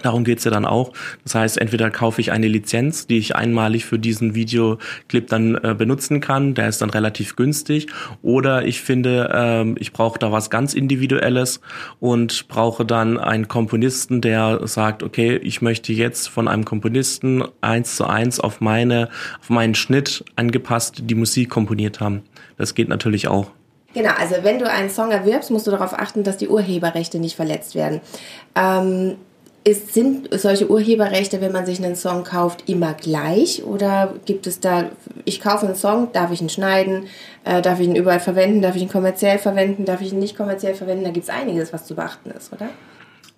Darum 0.02 0.24
geht's 0.24 0.44
ja 0.44 0.50
dann 0.50 0.64
auch. 0.64 0.92
Das 1.22 1.34
heißt, 1.34 1.58
entweder 1.58 1.90
kaufe 1.90 2.20
ich 2.20 2.32
eine 2.32 2.48
Lizenz, 2.48 3.06
die 3.06 3.18
ich 3.18 3.36
einmalig 3.36 3.84
für 3.84 3.98
diesen 3.98 4.34
Videoclip 4.34 5.28
dann 5.28 5.54
äh, 5.56 5.74
benutzen 5.76 6.20
kann, 6.20 6.54
der 6.54 6.68
ist 6.68 6.82
dann 6.82 6.90
relativ 6.90 7.36
günstig, 7.36 7.86
oder 8.22 8.64
ich 8.64 8.80
finde, 8.80 9.30
ähm, 9.32 9.76
ich 9.78 9.92
brauche 9.92 10.18
da 10.18 10.32
was 10.32 10.50
ganz 10.50 10.74
Individuelles 10.74 11.60
und 12.00 12.48
brauche 12.48 12.84
dann 12.84 13.18
einen 13.18 13.48
Komponisten, 13.48 14.20
der 14.20 14.66
sagt, 14.66 15.02
okay, 15.02 15.36
ich 15.36 15.62
möchte 15.62 15.92
jetzt 15.92 16.28
von 16.28 16.48
einem 16.48 16.64
Komponisten 16.64 17.44
eins 17.60 17.96
zu 17.96 18.06
eins 18.06 18.40
auf 18.40 18.60
meine, 18.60 19.08
auf 19.40 19.50
meinen 19.50 19.74
Schnitt 19.74 20.24
angepasst 20.36 21.02
die 21.04 21.14
Musik 21.14 21.50
komponiert 21.50 22.00
haben. 22.00 22.22
Das 22.56 22.74
geht 22.74 22.88
natürlich 22.88 23.28
auch. 23.28 23.50
Genau, 23.94 24.10
also 24.18 24.36
wenn 24.42 24.58
du 24.58 24.68
einen 24.68 24.90
Song 24.90 25.12
erwirbst, 25.12 25.52
musst 25.52 25.68
du 25.68 25.70
darauf 25.70 25.94
achten, 25.94 26.24
dass 26.24 26.36
die 26.36 26.48
Urheberrechte 26.48 27.20
nicht 27.20 27.36
verletzt 27.36 27.74
werden. 27.74 28.00
Ähm 28.56 29.16
ist, 29.64 29.94
sind 29.94 30.28
solche 30.38 30.70
Urheberrechte, 30.70 31.40
wenn 31.40 31.52
man 31.52 31.64
sich 31.64 31.82
einen 31.82 31.96
Song 31.96 32.22
kauft, 32.22 32.68
immer 32.68 32.92
gleich? 32.92 33.64
Oder 33.64 34.14
gibt 34.26 34.46
es 34.46 34.60
da, 34.60 34.90
ich 35.24 35.40
kaufe 35.40 35.66
einen 35.66 35.74
Song, 35.74 36.12
darf 36.12 36.30
ich 36.30 36.42
ihn 36.42 36.50
schneiden, 36.50 37.06
äh, 37.44 37.62
darf 37.62 37.80
ich 37.80 37.88
ihn 37.88 37.96
überall 37.96 38.20
verwenden, 38.20 38.60
darf 38.60 38.76
ich 38.76 38.82
ihn 38.82 38.90
kommerziell 38.90 39.38
verwenden, 39.38 39.86
darf 39.86 40.02
ich 40.02 40.12
ihn 40.12 40.18
nicht 40.18 40.36
kommerziell 40.36 40.74
verwenden? 40.74 41.04
Da 41.04 41.10
gibt 41.10 41.24
es 41.24 41.30
einiges, 41.30 41.72
was 41.72 41.86
zu 41.86 41.94
beachten 41.94 42.30
ist, 42.30 42.52
oder? 42.52 42.68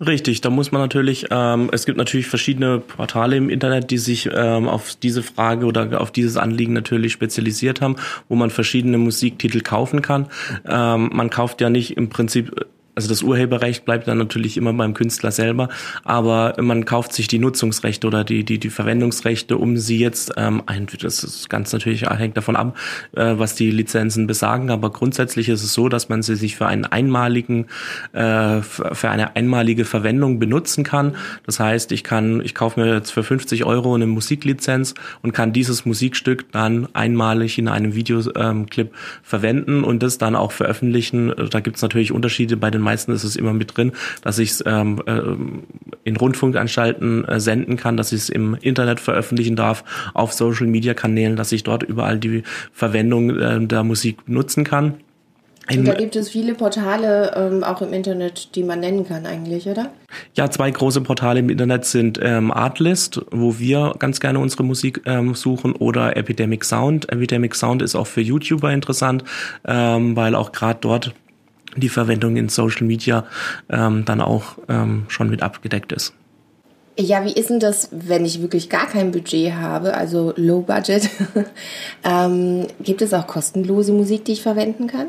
Richtig, 0.05 0.41
da 0.41 0.51
muss 0.51 0.71
man 0.71 0.81
natürlich, 0.81 1.25
ähm, 1.31 1.69
es 1.71 1.87
gibt 1.87 1.97
natürlich 1.97 2.27
verschiedene 2.27 2.77
Portale 2.79 3.35
im 3.35 3.49
Internet, 3.49 3.89
die 3.89 3.97
sich 3.97 4.29
ähm, 4.31 4.67
auf 4.67 4.95
diese 4.95 5.23
Frage 5.23 5.65
oder 5.65 5.99
auf 5.99 6.11
dieses 6.11 6.37
Anliegen 6.37 6.73
natürlich 6.73 7.13
spezialisiert 7.13 7.81
haben, 7.81 7.95
wo 8.29 8.35
man 8.35 8.51
verschiedene 8.51 8.99
Musiktitel 8.99 9.61
kaufen 9.61 10.03
kann. 10.03 10.27
Ähm, 10.67 11.09
man 11.13 11.31
kauft 11.31 11.61
ja 11.61 11.71
nicht 11.71 11.97
im 11.97 12.09
Prinzip 12.09 12.66
also 12.97 13.09
das 13.09 13.21
Urheberrecht 13.21 13.85
bleibt 13.85 14.07
dann 14.07 14.17
natürlich 14.17 14.57
immer 14.57 14.73
beim 14.73 14.95
Künstler 14.95 15.29
selber, 15.29 15.69
aber 16.03 16.55
man 16.59 16.83
kauft 16.85 17.13
sich 17.13 17.27
die 17.27 17.37
Nutzungsrechte 17.37 18.07
oder 18.07 18.23
die, 18.23 18.43
die, 18.43 18.57
die 18.57 18.71
Verwendungsrechte, 18.71 19.55
um 19.55 19.77
sie 19.77 19.99
jetzt 19.99 20.33
ähm, 20.35 20.63
das 20.99 21.23
ist 21.23 21.47
ganz 21.47 21.71
natürlich 21.71 22.09
hängt 22.09 22.37
davon 22.37 22.55
ab, 22.55 22.75
äh, 23.15 23.35
was 23.37 23.53
die 23.53 23.69
Lizenzen 23.69 24.25
besagen, 24.25 24.71
aber 24.71 24.89
grundsätzlich 24.89 25.47
ist 25.47 25.63
es 25.63 25.73
so, 25.73 25.89
dass 25.89 26.09
man 26.09 26.23
sie 26.23 26.35
sich 26.35 26.55
für 26.55 26.65
einen 26.65 26.85
einmaligen, 26.85 27.67
äh, 28.13 28.61
für 28.61 29.09
eine 29.09 29.35
einmalige 29.35 29.85
Verwendung 29.85 30.39
benutzen 30.39 30.83
kann. 30.83 31.15
Das 31.45 31.59
heißt, 31.59 31.91
ich 31.91 32.03
kann, 32.03 32.41
ich 32.41 32.55
kaufe 32.55 32.79
mir 32.79 32.95
jetzt 32.95 33.11
für 33.11 33.21
50 33.21 33.63
Euro 33.63 33.93
eine 33.93 34.07
Musiklizenz 34.07 34.95
und 35.21 35.33
kann 35.33 35.53
dieses 35.53 35.85
Musikstück 35.85 36.51
dann 36.51 36.87
einmalig 36.93 37.59
in 37.59 37.67
einem 37.67 37.93
Videoclip 37.93 38.87
ähm, 38.87 38.97
verwenden 39.21 39.83
und 39.83 40.01
das 40.01 40.17
dann 40.17 40.35
auch 40.35 40.51
veröffentlichen. 40.51 41.31
Da 41.51 41.59
gibt 41.59 41.75
es 41.75 41.83
natürlich 41.83 42.11
Unterschiede 42.11 42.57
bei 42.57 42.71
den 42.71 42.86
meisten 42.87 43.11
ist 43.11 43.23
es 43.23 43.35
immer 43.35 43.53
mit 43.53 43.75
drin, 43.75 43.91
dass 44.21 44.39
ich 44.39 44.51
es 44.51 44.63
ähm, 44.65 45.01
äh, 45.05 45.19
in 46.03 46.15
Rundfunkanstalten 46.15 47.25
äh, 47.25 47.39
senden 47.39 47.77
kann, 47.77 47.97
dass 47.97 48.11
ich 48.11 48.21
es 48.21 48.29
im 48.29 48.57
Internet 48.61 48.99
veröffentlichen 48.99 49.55
darf, 49.55 49.83
auf 50.13 50.33
Social 50.33 50.67
Media 50.67 50.93
Kanälen, 50.93 51.35
dass 51.35 51.51
ich 51.51 51.63
dort 51.63 51.83
überall 51.83 52.17
die 52.17 52.43
Verwendung 52.71 53.37
äh, 53.37 53.65
der 53.65 53.83
Musik 53.83 54.27
nutzen 54.27 54.63
kann. 54.63 54.95
Und 55.69 55.85
da 55.85 55.93
gibt 55.95 56.15
es 56.15 56.29
viele 56.29 56.53
Portale 56.53 57.33
ähm, 57.35 57.63
auch 57.63 57.81
im 57.81 57.91
Internet, 57.91 58.55
die 58.55 58.63
man 58.63 58.79
nennen 58.79 59.05
kann 59.05 59.25
eigentlich, 59.25 59.67
oder? 59.67 59.91
Ja, 60.33 60.49
zwei 60.49 60.71
große 60.71 61.01
Portale 61.01 61.39
im 61.39 61.49
Internet 61.49 61.83
sind 61.83 62.19
ähm, 62.21 62.51
Artlist, 62.51 63.21
wo 63.31 63.59
wir 63.59 63.93
ganz 63.99 64.21
gerne 64.21 64.39
unsere 64.39 64.63
Musik 64.63 65.01
ähm, 65.05 65.35
suchen, 65.35 65.73
oder 65.73 66.15
Epidemic 66.15 66.63
Sound. 66.63 67.11
Epidemic 67.11 67.53
Sound 67.53 67.81
ist 67.81 67.95
auch 67.95 68.07
für 68.07 68.21
YouTuber 68.21 68.71
interessant, 68.71 69.25
ähm, 69.65 70.15
weil 70.15 70.35
auch 70.35 70.53
gerade 70.53 70.79
dort 70.79 71.13
die 71.75 71.89
Verwendung 71.89 72.37
in 72.37 72.49
Social 72.49 72.85
Media 72.85 73.25
ähm, 73.69 74.05
dann 74.05 74.21
auch 74.21 74.57
ähm, 74.69 75.05
schon 75.09 75.29
mit 75.29 75.41
abgedeckt 75.43 75.91
ist. 75.91 76.13
Ja, 76.99 77.23
wie 77.23 77.33
ist 77.33 77.51
denn 77.51 77.59
das, 77.59 77.89
wenn 77.91 78.25
ich 78.25 78.41
wirklich 78.41 78.69
gar 78.69 78.87
kein 78.87 79.11
Budget 79.11 79.53
habe, 79.53 79.93
also 79.93 80.33
Low 80.35 80.61
Budget? 80.61 81.09
ähm, 82.03 82.65
gibt 82.81 83.03
es 83.03 83.13
auch 83.13 83.27
kostenlose 83.27 83.91
Musik, 83.91 84.25
die 84.25 84.31
ich 84.31 84.41
verwenden 84.41 84.87
kann? 84.87 85.07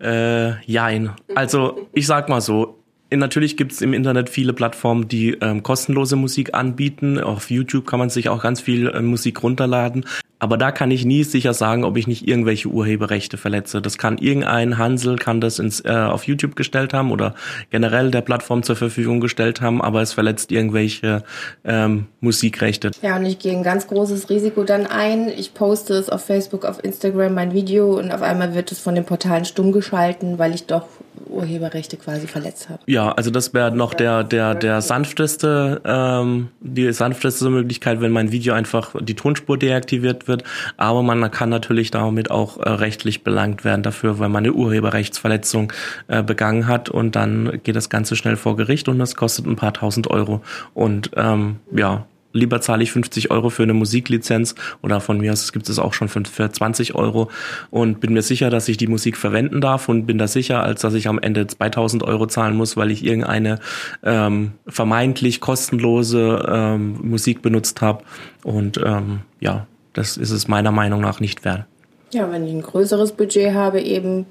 Äh, 0.00 0.62
jein. 0.64 1.12
Also 1.34 1.88
ich 1.92 2.06
sag 2.06 2.30
mal 2.30 2.40
so, 2.40 2.81
natürlich 3.16 3.56
gibt 3.56 3.72
es 3.72 3.80
im 3.80 3.92
Internet 3.92 4.28
viele 4.28 4.52
Plattformen, 4.52 5.08
die 5.08 5.32
ähm, 5.40 5.62
kostenlose 5.62 6.16
Musik 6.16 6.54
anbieten. 6.54 7.20
Auf 7.20 7.50
YouTube 7.50 7.86
kann 7.86 7.98
man 7.98 8.10
sich 8.10 8.28
auch 8.28 8.42
ganz 8.42 8.60
viel 8.60 8.88
äh, 8.88 9.00
Musik 9.00 9.42
runterladen. 9.42 10.04
Aber 10.42 10.56
da 10.56 10.72
kann 10.72 10.90
ich 10.90 11.04
nie 11.04 11.22
sicher 11.22 11.54
sagen, 11.54 11.84
ob 11.84 11.96
ich 11.96 12.08
nicht 12.08 12.26
irgendwelche 12.26 12.66
Urheberrechte 12.66 13.36
verletze. 13.36 13.80
Das 13.80 13.96
kann 13.96 14.18
irgendein 14.18 14.76
Hansel 14.76 15.14
kann 15.14 15.40
das 15.40 15.60
ins, 15.60 15.84
äh, 15.84 15.90
auf 15.92 16.24
YouTube 16.24 16.56
gestellt 16.56 16.92
haben 16.92 17.12
oder 17.12 17.36
generell 17.70 18.10
der 18.10 18.22
Plattform 18.22 18.64
zur 18.64 18.74
Verfügung 18.74 19.20
gestellt 19.20 19.60
haben, 19.60 19.80
aber 19.80 20.02
es 20.02 20.12
verletzt 20.12 20.50
irgendwelche 20.50 21.22
ähm, 21.64 22.06
Musikrechte. 22.20 22.90
Ja, 23.02 23.18
und 23.18 23.24
ich 23.24 23.38
gehe 23.38 23.52
ein 23.52 23.62
ganz 23.62 23.86
großes 23.86 24.30
Risiko 24.30 24.64
dann 24.64 24.86
ein. 24.86 25.28
Ich 25.28 25.54
poste 25.54 25.94
es 25.94 26.08
auf 26.10 26.24
Facebook, 26.24 26.64
auf 26.64 26.82
Instagram 26.82 27.34
mein 27.34 27.54
Video 27.54 27.96
und 27.96 28.10
auf 28.10 28.22
einmal 28.22 28.52
wird 28.52 28.72
es 28.72 28.80
von 28.80 28.96
den 28.96 29.04
Portalen 29.04 29.44
stumm 29.44 29.70
geschalten, 29.70 30.40
weil 30.40 30.56
ich 30.56 30.66
doch 30.66 30.86
Urheberrechte 31.26 31.96
quasi 31.96 32.26
verletzt 32.26 32.68
habe. 32.68 32.80
Ja, 32.86 33.12
also 33.12 33.30
das 33.30 33.54
wäre 33.54 33.74
noch 33.74 33.94
der 33.94 34.24
der 34.24 34.54
der 34.54 34.80
sanfteste 34.82 35.80
ähm, 35.84 36.48
die 36.60 36.92
sanfteste 36.92 37.48
Möglichkeit, 37.50 38.00
wenn 38.00 38.12
mein 38.12 38.32
Video 38.32 38.54
einfach 38.54 38.94
die 39.00 39.14
Tonspur 39.14 39.58
deaktiviert 39.58 40.28
wird. 40.28 40.44
Aber 40.76 41.02
man 41.02 41.30
kann 41.30 41.48
natürlich 41.48 41.90
damit 41.90 42.30
auch 42.30 42.58
äh, 42.58 42.68
rechtlich 42.68 43.24
belangt 43.24 43.64
werden 43.64 43.82
dafür, 43.82 44.18
weil 44.18 44.28
man 44.28 44.44
eine 44.44 44.52
Urheberrechtsverletzung 44.52 45.72
äh, 46.08 46.22
begangen 46.22 46.66
hat 46.66 46.88
und 46.88 47.16
dann 47.16 47.60
geht 47.62 47.76
das 47.76 47.90
Ganze 47.90 48.16
schnell 48.16 48.36
vor 48.36 48.56
Gericht 48.56 48.88
und 48.88 48.98
das 48.98 49.16
kostet 49.16 49.46
ein 49.46 49.56
paar 49.56 49.72
tausend 49.72 50.08
Euro. 50.08 50.42
Und 50.74 51.10
ähm, 51.16 51.56
ja, 51.72 52.06
lieber 52.32 52.60
zahle 52.60 52.82
ich 52.82 52.92
50 52.92 53.30
Euro 53.30 53.50
für 53.50 53.62
eine 53.62 53.74
Musiklizenz 53.74 54.54
oder 54.82 55.00
von 55.00 55.18
mir 55.18 55.32
aus 55.32 55.52
gibt 55.52 55.68
es 55.68 55.78
auch 55.78 55.92
schon 55.92 56.08
für, 56.08 56.22
20 56.22 56.94
Euro 56.94 57.30
und 57.70 58.00
bin 58.00 58.12
mir 58.12 58.22
sicher, 58.22 58.50
dass 58.50 58.68
ich 58.68 58.76
die 58.76 58.86
Musik 58.86 59.16
verwenden 59.16 59.60
darf 59.60 59.88
und 59.88 60.06
bin 60.06 60.18
da 60.18 60.28
sicher, 60.28 60.62
als 60.62 60.80
dass 60.82 60.94
ich 60.94 61.08
am 61.08 61.18
Ende 61.18 61.46
2000 61.46 62.02
Euro 62.02 62.26
zahlen 62.26 62.56
muss, 62.56 62.76
weil 62.76 62.90
ich 62.90 63.04
irgendeine 63.04 63.58
ähm, 64.02 64.52
vermeintlich 64.66 65.40
kostenlose 65.40 66.46
ähm, 66.48 66.98
Musik 67.02 67.42
benutzt 67.42 67.80
habe 67.80 68.04
und 68.42 68.78
ähm, 68.84 69.20
ja, 69.40 69.66
das 69.92 70.16
ist 70.16 70.30
es 70.30 70.48
meiner 70.48 70.72
Meinung 70.72 71.00
nach 71.00 71.20
nicht 71.20 71.44
wert. 71.44 71.64
Ja, 72.12 72.30
wenn 72.30 72.46
ich 72.46 72.52
ein 72.52 72.62
größeres 72.62 73.12
Budget 73.12 73.54
habe, 73.54 73.80
eben 73.80 74.26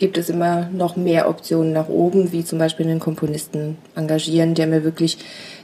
gibt 0.00 0.18
es 0.18 0.30
immer 0.30 0.68
noch 0.72 0.96
mehr 0.96 1.28
Optionen 1.28 1.72
nach 1.72 1.88
oben, 1.88 2.32
wie 2.32 2.44
zum 2.44 2.58
Beispiel 2.58 2.86
einen 2.86 2.98
Komponisten 2.98 3.76
engagieren, 3.94 4.54
der 4.54 4.66
mir 4.66 4.82
wirklich 4.82 5.18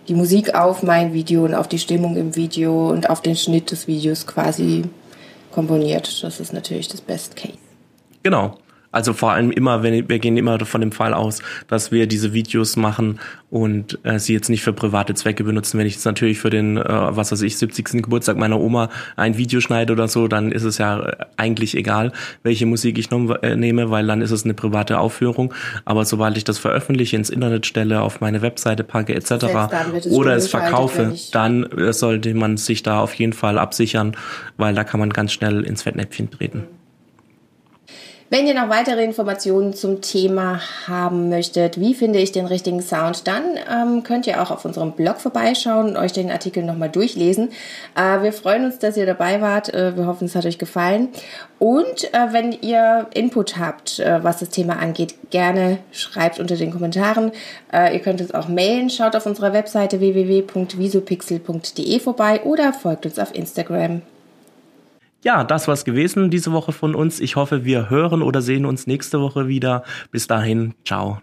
die 0.08 0.14
Musik 0.14 0.54
auf 0.54 0.82
mein 0.82 1.12
Video 1.12 1.44
und 1.44 1.54
auf 1.54 1.68
die 1.68 1.78
Stimmung 1.78 2.16
im 2.16 2.36
Video 2.36 2.90
und 2.90 3.10
auf 3.10 3.20
den 3.20 3.36
Schnitt 3.36 3.70
des 3.70 3.86
Videos 3.86 4.26
quasi 4.26 4.84
komponiert. 5.52 6.22
Das 6.22 6.40
ist 6.40 6.52
natürlich 6.52 6.88
das 6.88 7.00
Best 7.00 7.36
Case. 7.36 7.58
Genau. 8.22 8.56
Also 8.96 9.12
vor 9.12 9.32
allem 9.32 9.50
immer, 9.50 9.82
wenn 9.82 10.08
wir 10.08 10.18
gehen 10.18 10.38
immer 10.38 10.58
von 10.64 10.80
dem 10.80 10.90
Fall 10.90 11.12
aus, 11.12 11.42
dass 11.68 11.92
wir 11.92 12.06
diese 12.06 12.32
Videos 12.32 12.76
machen 12.76 13.20
und 13.50 13.98
äh, 14.04 14.18
sie 14.18 14.32
jetzt 14.32 14.48
nicht 14.48 14.62
für 14.62 14.72
private 14.72 15.12
Zwecke 15.12 15.44
benutzen. 15.44 15.78
Wenn 15.78 15.86
ich 15.86 15.92
jetzt 15.92 16.06
natürlich 16.06 16.38
für 16.38 16.48
den, 16.48 16.78
äh, 16.78 16.82
was 16.88 17.30
weiß 17.30 17.42
ich, 17.42 17.58
70. 17.58 18.02
Geburtstag 18.02 18.38
meiner 18.38 18.58
Oma 18.58 18.88
ein 19.16 19.36
Video 19.36 19.60
schneide 19.60 19.92
oder 19.92 20.08
so, 20.08 20.28
dann 20.28 20.50
ist 20.50 20.62
es 20.62 20.78
ja 20.78 21.12
eigentlich 21.36 21.76
egal, 21.76 22.10
welche 22.42 22.64
Musik 22.64 22.96
ich 22.96 23.12
äh, 23.12 23.54
nehme, 23.54 23.90
weil 23.90 24.06
dann 24.06 24.22
ist 24.22 24.30
es 24.30 24.44
eine 24.44 24.54
private 24.54 24.98
Aufführung. 24.98 25.52
Aber 25.84 26.06
sobald 26.06 26.38
ich 26.38 26.44
das 26.44 26.56
veröffentliche, 26.56 27.16
ins 27.16 27.28
Internet 27.28 27.66
stelle, 27.66 28.00
auf 28.00 28.22
meine 28.22 28.40
Webseite 28.40 28.82
packe 28.82 29.14
etc. 29.14 29.44
Oder 30.08 30.36
es 30.36 30.48
verkaufe, 30.48 31.14
dann 31.32 31.64
äh, 31.64 31.92
sollte 31.92 32.32
man 32.32 32.56
sich 32.56 32.82
da 32.82 33.00
auf 33.00 33.12
jeden 33.12 33.34
Fall 33.34 33.58
absichern, 33.58 34.16
weil 34.56 34.74
da 34.74 34.84
kann 34.84 35.00
man 35.00 35.10
ganz 35.10 35.34
schnell 35.34 35.64
ins 35.64 35.82
Fettnäpfchen 35.82 36.30
treten. 36.30 36.64
Wenn 38.28 38.48
ihr 38.48 38.54
noch 38.54 38.68
weitere 38.68 39.04
Informationen 39.04 39.72
zum 39.72 40.00
Thema 40.00 40.60
haben 40.88 41.28
möchtet, 41.28 41.78
wie 41.78 41.94
finde 41.94 42.18
ich 42.18 42.32
den 42.32 42.46
richtigen 42.46 42.82
Sound, 42.82 43.28
dann 43.28 43.44
ähm, 43.70 44.02
könnt 44.02 44.26
ihr 44.26 44.42
auch 44.42 44.50
auf 44.50 44.64
unserem 44.64 44.92
Blog 44.92 45.20
vorbeischauen 45.20 45.90
und 45.90 45.96
euch 45.96 46.12
den 46.12 46.32
Artikel 46.32 46.64
nochmal 46.64 46.88
durchlesen. 46.88 47.50
Äh, 47.94 48.22
wir 48.22 48.32
freuen 48.32 48.64
uns, 48.64 48.80
dass 48.80 48.96
ihr 48.96 49.06
dabei 49.06 49.40
wart. 49.40 49.72
Äh, 49.72 49.96
wir 49.96 50.08
hoffen, 50.08 50.24
es 50.24 50.34
hat 50.34 50.44
euch 50.44 50.58
gefallen. 50.58 51.10
Und 51.60 52.12
äh, 52.12 52.32
wenn 52.32 52.50
ihr 52.50 53.06
Input 53.14 53.58
habt, 53.58 54.00
äh, 54.00 54.24
was 54.24 54.40
das 54.40 54.48
Thema 54.48 54.80
angeht, 54.80 55.14
gerne 55.30 55.78
schreibt 55.92 56.40
unter 56.40 56.56
den 56.56 56.72
Kommentaren. 56.72 57.30
Äh, 57.72 57.94
ihr 57.94 58.00
könnt 58.00 58.20
uns 58.20 58.34
auch 58.34 58.48
mailen. 58.48 58.90
Schaut 58.90 59.14
auf 59.14 59.26
unserer 59.26 59.52
Webseite 59.52 60.00
www.visopixel.de 60.00 62.00
vorbei 62.00 62.42
oder 62.42 62.72
folgt 62.72 63.06
uns 63.06 63.20
auf 63.20 63.32
Instagram. 63.32 64.02
Ja, 65.24 65.44
das 65.44 65.66
war's 65.66 65.84
gewesen 65.84 66.30
diese 66.30 66.52
Woche 66.52 66.72
von 66.72 66.94
uns. 66.94 67.20
Ich 67.20 67.36
hoffe, 67.36 67.64
wir 67.64 67.90
hören 67.90 68.22
oder 68.22 68.42
sehen 68.42 68.64
uns 68.66 68.86
nächste 68.86 69.20
Woche 69.20 69.48
wieder. 69.48 69.82
Bis 70.10 70.26
dahin, 70.26 70.74
ciao. 70.84 71.20